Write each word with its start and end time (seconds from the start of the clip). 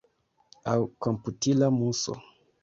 Aŭ 0.71 0.77
komputila 1.07 1.71
muso. 1.77 2.17